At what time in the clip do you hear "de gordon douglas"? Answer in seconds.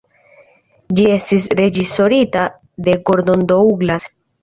2.89-4.13